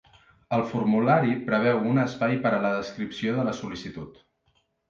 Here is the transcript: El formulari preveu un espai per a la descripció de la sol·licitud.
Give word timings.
El 0.55 0.63
formulari 0.71 1.35
preveu 1.51 1.83
un 1.91 2.01
espai 2.05 2.39
per 2.47 2.55
a 2.57 2.63
la 2.65 2.75
descripció 2.81 3.37
de 3.39 3.47
la 3.51 3.57
sol·licitud. 3.63 4.21